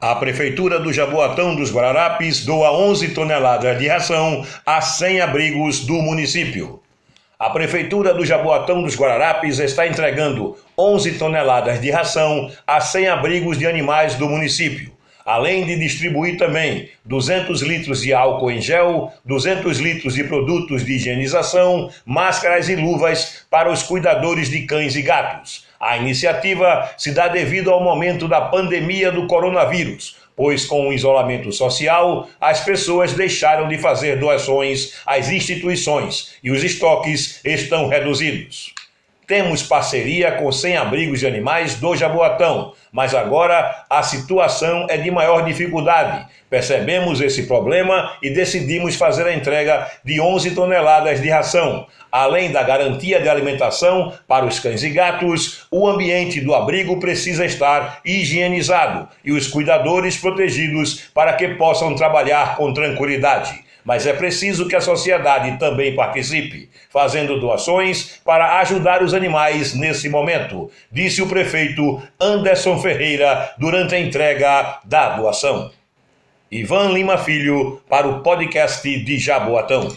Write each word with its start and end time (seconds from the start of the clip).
A 0.00 0.14
Prefeitura 0.14 0.78
do 0.78 0.92
Jaboatão 0.92 1.56
dos 1.56 1.72
Guararapes 1.72 2.44
doa 2.44 2.70
11 2.70 3.08
toneladas 3.08 3.76
de 3.80 3.88
ração 3.88 4.46
a 4.64 4.80
100 4.80 5.22
abrigos 5.22 5.80
do 5.80 5.94
município. 5.94 6.80
A 7.36 7.50
Prefeitura 7.50 8.14
do 8.14 8.24
Jaboatão 8.24 8.80
dos 8.80 8.94
Guararapes 8.94 9.58
está 9.58 9.88
entregando 9.88 10.56
11 10.78 11.18
toneladas 11.18 11.80
de 11.80 11.90
ração 11.90 12.48
a 12.64 12.80
100 12.80 13.08
abrigos 13.08 13.58
de 13.58 13.66
animais 13.66 14.14
do 14.14 14.28
município, 14.28 14.92
além 15.28 15.66
de 15.66 15.78
distribuir 15.78 16.38
também 16.38 16.88
200 17.04 17.60
litros 17.60 18.00
de 18.00 18.14
álcool 18.14 18.50
em 18.50 18.62
gel, 18.62 19.12
200 19.26 19.78
litros 19.78 20.14
de 20.14 20.24
produtos 20.24 20.84
de 20.84 20.94
higienização, 20.94 21.90
máscaras 22.06 22.68
e 22.68 22.76
luvas 22.76 23.44
para 23.50 23.70
os 23.70 23.82
cuidadores 23.82 24.48
de 24.48 24.62
cães 24.62 24.96
e 24.96 25.02
gatos 25.02 25.68
a 25.80 25.96
iniciativa 25.96 26.90
se 26.96 27.12
dá 27.12 27.28
devido 27.28 27.70
ao 27.70 27.82
momento 27.82 28.26
da 28.26 28.40
pandemia 28.40 29.12
do 29.12 29.26
coronavírus, 29.26 30.16
pois 30.36 30.64
com 30.64 30.88
o 30.88 30.92
isolamento 30.92 31.52
social, 31.52 32.28
as 32.40 32.64
pessoas 32.64 33.12
deixaram 33.12 33.68
de 33.68 33.78
fazer 33.78 34.18
doações 34.18 34.94
às 35.06 35.28
instituições 35.30 36.34
e 36.42 36.50
os 36.50 36.64
estoques 36.64 37.40
estão 37.44 37.88
reduzidos. 37.88 38.77
Temos 39.28 39.62
parceria 39.62 40.32
com 40.32 40.50
100 40.50 40.78
abrigos 40.78 41.20
de 41.20 41.26
animais 41.26 41.74
do 41.74 41.94
Jaboatão, 41.94 42.72
mas 42.90 43.14
agora 43.14 43.84
a 43.90 44.02
situação 44.02 44.86
é 44.88 44.96
de 44.96 45.10
maior 45.10 45.44
dificuldade. 45.44 46.26
Percebemos 46.48 47.20
esse 47.20 47.42
problema 47.46 48.16
e 48.22 48.30
decidimos 48.30 48.96
fazer 48.96 49.26
a 49.26 49.34
entrega 49.34 49.86
de 50.02 50.18
11 50.18 50.52
toneladas 50.52 51.20
de 51.20 51.28
ração. 51.28 51.86
Além 52.10 52.52
da 52.52 52.62
garantia 52.62 53.20
de 53.20 53.28
alimentação 53.28 54.14
para 54.26 54.46
os 54.46 54.58
cães 54.60 54.82
e 54.82 54.88
gatos, 54.88 55.66
o 55.70 55.86
ambiente 55.86 56.40
do 56.40 56.54
abrigo 56.54 56.98
precisa 56.98 57.44
estar 57.44 58.00
higienizado 58.06 59.10
e 59.22 59.30
os 59.30 59.46
cuidadores 59.46 60.16
protegidos 60.16 61.02
para 61.12 61.34
que 61.34 61.48
possam 61.48 61.94
trabalhar 61.94 62.56
com 62.56 62.72
tranquilidade 62.72 63.67
mas 63.84 64.06
é 64.06 64.12
preciso 64.12 64.68
que 64.68 64.76
a 64.76 64.80
sociedade 64.80 65.58
também 65.58 65.94
participe, 65.94 66.68
fazendo 66.90 67.40
doações 67.40 68.20
para 68.24 68.58
ajudar 68.60 69.02
os 69.02 69.14
animais 69.14 69.74
nesse 69.74 70.08
momento, 70.08 70.70
disse 70.90 71.22
o 71.22 71.28
prefeito 71.28 72.02
Anderson 72.20 72.78
Ferreira 72.78 73.54
durante 73.58 73.94
a 73.94 74.00
entrega 74.00 74.80
da 74.84 75.16
doação. 75.16 75.70
Ivan 76.50 76.92
Lima 76.92 77.18
Filho 77.18 77.82
para 77.88 78.08
o 78.08 78.20
podcast 78.22 78.88
de 79.04 79.18
Jaboatão. 79.18 79.94